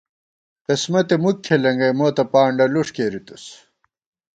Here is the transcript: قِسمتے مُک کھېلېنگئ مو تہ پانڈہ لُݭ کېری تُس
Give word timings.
قِسمتے 0.65 1.15
مُک 1.23 1.37
کھېلېنگئ 1.45 1.91
مو 1.97 2.07
تہ 2.15 2.23
پانڈہ 2.31 2.65
لُݭ 2.73 2.87
کېری 2.95 3.21
تُس 3.25 3.43